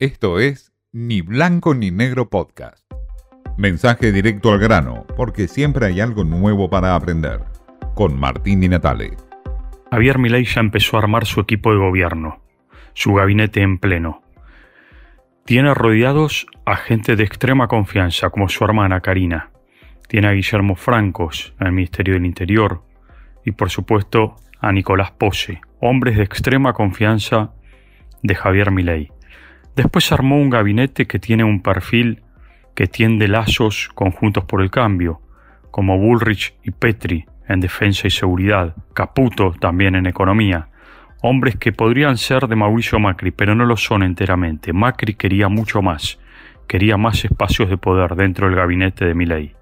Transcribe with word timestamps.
Esto 0.00 0.40
es 0.40 0.72
Ni 0.90 1.20
Blanco 1.20 1.72
ni 1.72 1.92
Negro 1.92 2.28
Podcast. 2.28 2.84
Mensaje 3.56 4.10
directo 4.10 4.50
al 4.50 4.58
grano, 4.58 5.06
porque 5.16 5.46
siempre 5.46 5.86
hay 5.86 6.00
algo 6.00 6.24
nuevo 6.24 6.68
para 6.68 6.96
aprender. 6.96 7.44
Con 7.94 8.18
Martín 8.18 8.60
Di 8.60 8.68
Natale. 8.68 9.12
Javier 9.92 10.18
Milei 10.18 10.46
ya 10.46 10.60
empezó 10.62 10.96
a 10.96 10.98
armar 10.98 11.26
su 11.26 11.38
equipo 11.38 11.70
de 11.70 11.78
gobierno, 11.78 12.42
su 12.92 13.14
gabinete 13.14 13.62
en 13.62 13.78
pleno. 13.78 14.24
Tiene 15.44 15.72
rodeados 15.72 16.48
a 16.66 16.74
gente 16.74 17.14
de 17.14 17.22
extrema 17.22 17.68
confianza, 17.68 18.30
como 18.30 18.48
su 18.48 18.64
hermana 18.64 19.00
Karina. 19.00 19.52
Tiene 20.08 20.26
a 20.26 20.32
Guillermo 20.32 20.74
Francos 20.74 21.54
el 21.60 21.70
Ministerio 21.70 22.14
del 22.14 22.26
Interior 22.26 22.82
y, 23.44 23.52
por 23.52 23.70
supuesto, 23.70 24.34
a 24.58 24.72
Nicolás 24.72 25.12
Pose, 25.12 25.60
hombres 25.78 26.16
de 26.16 26.24
extrema 26.24 26.72
confianza 26.72 27.52
de 28.24 28.34
Javier 28.34 28.72
Milei. 28.72 29.13
Después 29.76 30.12
armó 30.12 30.36
un 30.36 30.50
gabinete 30.50 31.06
que 31.06 31.18
tiene 31.18 31.42
un 31.42 31.60
perfil 31.60 32.22
que 32.74 32.86
tiende 32.86 33.28
lazos 33.28 33.88
conjuntos 33.94 34.44
por 34.44 34.62
el 34.62 34.70
cambio, 34.70 35.20
como 35.70 35.98
Bullrich 35.98 36.54
y 36.62 36.70
Petri 36.70 37.26
en 37.48 37.60
defensa 37.60 38.06
y 38.06 38.10
seguridad, 38.10 38.74
Caputo 38.94 39.54
también 39.58 39.96
en 39.96 40.06
economía, 40.06 40.68
hombres 41.22 41.56
que 41.56 41.72
podrían 41.72 42.16
ser 42.16 42.46
de 42.46 42.56
Mauricio 42.56 42.98
Macri, 42.98 43.32
pero 43.32 43.54
no 43.54 43.64
lo 43.64 43.76
son 43.76 44.02
enteramente. 44.02 44.72
Macri 44.72 45.14
quería 45.14 45.48
mucho 45.48 45.82
más, 45.82 46.18
quería 46.68 46.96
más 46.96 47.24
espacios 47.24 47.68
de 47.68 47.76
poder 47.76 48.14
dentro 48.14 48.46
del 48.46 48.56
gabinete 48.56 49.04
de 49.04 49.14
Milei. 49.14 49.54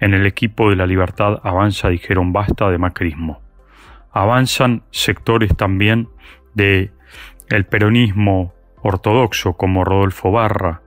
En 0.00 0.14
el 0.14 0.26
equipo 0.26 0.70
de 0.70 0.76
la 0.76 0.86
libertad 0.86 1.40
avanza 1.42 1.88
dijeron 1.88 2.32
basta 2.32 2.70
de 2.70 2.78
macrismo. 2.78 3.40
Avanzan 4.12 4.82
sectores 4.90 5.56
también 5.56 6.08
de 6.54 6.90
el 7.48 7.64
peronismo 7.64 8.52
ortodoxo 8.82 9.54
como 9.54 9.84
Rodolfo 9.84 10.30
Barra, 10.30 10.82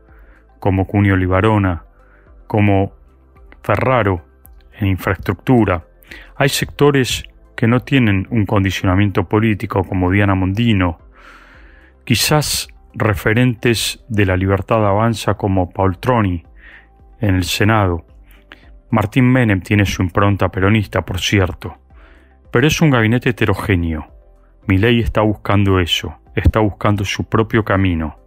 como 0.59 0.85
Cunio 0.85 1.15
Libarona, 1.15 1.83
como 2.47 2.93
Ferraro 3.63 4.25
en 4.73 4.87
infraestructura. 4.87 5.85
Hay 6.35 6.49
sectores 6.49 7.23
que 7.55 7.67
no 7.67 7.79
tienen 7.79 8.27
un 8.29 8.45
condicionamiento 8.45 9.27
político 9.27 9.83
como 9.83 10.11
Diana 10.11 10.35
Mondino, 10.35 10.99
quizás 12.03 12.67
referentes 12.93 14.03
de 14.09 14.25
la 14.25 14.37
libertad 14.37 14.85
avanza 14.85 15.35
como 15.35 15.69
Paul 15.69 15.97
Troni 15.97 16.43
en 17.21 17.35
el 17.35 17.43
Senado. 17.43 18.05
Martín 18.91 19.31
Menem 19.31 19.61
tiene 19.61 19.85
su 19.85 20.03
impronta 20.03 20.49
peronista, 20.49 21.03
por 21.03 21.19
cierto, 21.19 21.77
pero 22.51 22.67
es 22.67 22.81
un 22.81 22.89
gabinete 22.89 23.29
heterogéneo. 23.29 24.07
Mi 24.67 24.77
ley 24.77 24.99
está 24.99 25.21
buscando 25.21 25.79
eso 25.79 26.17
está 26.35 26.59
buscando 26.59 27.05
su 27.05 27.23
propio 27.25 27.63
camino. 27.63 28.19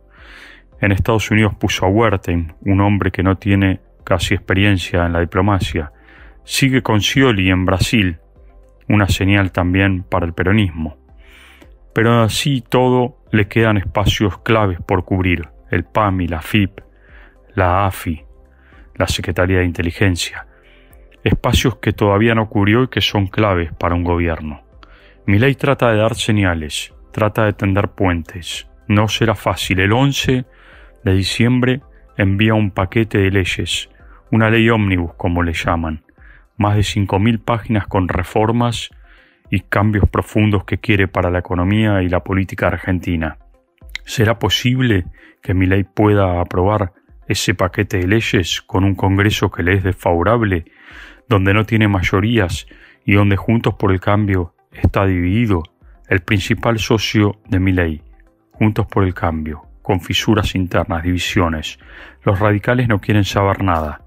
En 0.81 0.93
Estados 0.93 1.31
Unidos 1.31 1.55
puso 1.59 1.87
a 1.87 1.89
Wertheim, 1.89 2.53
un 2.63 2.81
hombre 2.81 3.11
que 3.11 3.23
no 3.23 3.37
tiene 3.37 3.81
casi 4.05 4.35
experiencia 4.35 5.05
en 5.07 5.13
la 5.13 5.21
diplomacia. 5.21 5.93
Sigue 6.45 6.83
con 6.83 7.01
Scioli 7.01 7.51
en 7.51 7.65
Brasil, 7.65 8.19
una 8.89 9.09
señal 9.09 9.53
también 9.53 10.03
para 10.03 10.25
el 10.25 10.33
peronismo. 10.33 10.97
Pero 11.93 12.23
así 12.23 12.63
todo 12.67 13.19
le 13.31 13.49
quedan 13.49 13.77
espacios 13.77 14.39
claves 14.39 14.79
por 14.81 15.05
cubrir, 15.05 15.49
el 15.71 15.85
PAMI, 15.85 16.29
la 16.29 16.41
FIP, 16.41 16.81
la 17.55 17.87
AFI, 17.87 18.25
la 18.95 19.09
Secretaría 19.09 19.59
de 19.59 19.65
Inteligencia, 19.65 20.47
espacios 21.25 21.77
que 21.77 21.93
todavía 21.93 22.35
no 22.35 22.49
cubrió 22.49 22.85
y 22.85 22.89
que 22.89 23.01
son 23.01 23.27
claves 23.27 23.73
para 23.73 23.95
un 23.95 24.05
gobierno. 24.05 24.63
Mi 25.27 25.39
ley 25.39 25.55
trata 25.57 25.91
de 25.91 25.99
dar 25.99 26.15
señales, 26.15 26.95
trata 27.13 27.45
de 27.45 27.53
tender 27.53 27.89
puentes. 27.89 28.69
No 28.87 29.09
será 29.09 29.35
fácil. 29.35 29.81
El 29.81 29.93
11 29.93 30.45
de 31.05 31.13
diciembre 31.13 31.83
envía 32.17 32.55
un 32.55 32.71
paquete 32.71 33.19
de 33.19 33.31
leyes, 33.31 33.91
una 34.31 34.51
ley 34.51 34.69
ómnibus 34.71 35.15
como 35.15 35.43
le 35.43 35.53
llaman, 35.53 36.03
más 36.57 36.75
de 36.75 36.83
5.000 36.83 37.43
páginas 37.45 37.87
con 37.87 38.09
reformas 38.09 38.91
y 39.51 39.61
cambios 39.61 40.09
profundos 40.09 40.65
que 40.65 40.79
quiere 40.79 41.09
para 41.09 41.31
la 41.31 41.39
economía 41.39 42.03
y 42.03 42.09
la 42.09 42.25
política 42.25 42.67
argentina. 42.67 43.39
¿Será 44.05 44.39
posible 44.39 45.05
que 45.43 45.55
mi 45.55 45.67
ley 45.67 45.85
pueda 45.85 46.41
aprobar 46.41 46.93
ese 47.29 47.55
paquete 47.55 47.99
de 47.99 48.07
leyes 48.07 48.63
con 48.63 48.85
un 48.85 48.95
Congreso 48.95 49.51
que 49.51 49.63
le 49.63 49.75
es 49.75 49.85
desfavorable, 49.85 50.65
donde 51.29 51.53
no 51.53 51.65
tiene 51.65 51.89
mayorías 51.89 52.67
y 53.05 53.15
donde 53.15 53.37
Juntos 53.37 53.75
por 53.75 53.93
el 53.93 54.01
Cambio 54.01 54.55
está 54.73 55.07
dividido? 55.07 55.63
El 56.09 56.21
principal 56.21 56.79
socio 56.79 57.37
de 57.49 57.61
ley, 57.61 58.03
Juntos 58.53 58.87
por 58.87 59.05
el 59.05 59.15
Cambio, 59.15 59.63
con 59.83 60.01
fisuras 60.01 60.55
internas, 60.55 61.03
divisiones. 61.03 61.79
Los 62.25 62.41
radicales 62.41 62.89
no 62.89 62.99
quieren 62.99 63.25
saber 63.25 63.63
nada. 63.63 64.01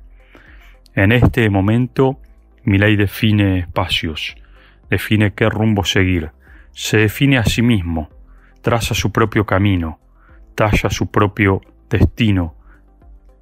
En 0.93 1.11
este 1.11 1.49
momento, 1.49 2.19
ley 2.65 2.95
define 2.95 3.59
espacios, 3.59 4.35
define 4.89 5.33
qué 5.33 5.47
rumbo 5.47 5.83
seguir, 5.85 6.31
se 6.71 6.97
define 6.97 7.37
a 7.37 7.45
sí 7.45 7.61
mismo, 7.61 8.09
traza 8.61 8.93
su 8.93 9.11
propio 9.11 9.45
camino, 9.45 9.99
talla 10.55 10.89
su 10.89 11.09
propio 11.09 11.61
destino 11.89 12.55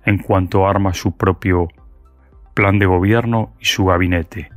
en 0.06 0.18
cuanto 0.18 0.68
arma 0.68 0.94
su 0.94 1.16
propio 1.16 1.68
plan 2.54 2.78
de 2.78 2.86
gobierno 2.86 3.54
y 3.60 3.66
su 3.66 3.86
gabinete. 3.86 4.50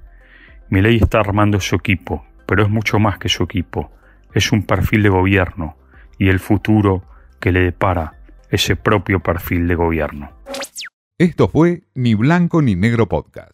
ley 0.71 0.97
está 0.97 1.21
armando 1.21 1.61
su 1.61 1.77
equipo, 1.77 2.25
pero 2.53 2.65
es 2.65 2.69
mucho 2.69 2.99
más 2.99 3.17
que 3.17 3.31
su 3.31 3.45
equipo, 3.45 3.91
es 4.35 4.53
un 4.53 4.65
perfil 4.65 5.03
de 5.03 5.09
gobierno 5.09 5.79
y 6.19 6.29
el 6.29 6.39
futuro 6.39 7.03
que 7.41 7.51
le 7.51 7.61
depara 7.61 8.21
ese 8.51 8.77
propio 8.77 9.21
perfil 9.21 9.67
de 9.69 9.75
gobierno. 9.75 10.31
Esto 11.17 11.49
fue 11.49 11.85
Ni 11.95 12.13
Blanco 12.13 12.61
ni 12.61 12.77
Negro 12.77 13.09
Podcast. 13.09 13.53